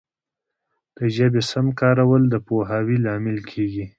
د 0.97 0.99
ژبي 1.15 1.41
سم 1.51 1.67
کارول 1.81 2.23
د 2.29 2.35
پوهاوي 2.47 2.97
لامل 3.05 3.37
کیږي. 3.51 3.85